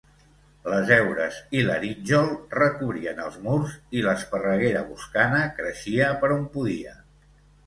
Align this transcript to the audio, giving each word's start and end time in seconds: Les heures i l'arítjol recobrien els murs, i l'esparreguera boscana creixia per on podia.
Les 0.71 0.91
heures 0.93 1.35
i 1.59 1.65
l'arítjol 1.67 2.31
recobrien 2.59 3.21
els 3.27 3.37
murs, 3.43 3.75
i 4.01 4.03
l'esparreguera 4.07 4.83
boscana 4.89 5.45
creixia 5.61 6.09
per 6.25 6.33
on 6.39 6.49
podia. 6.59 6.97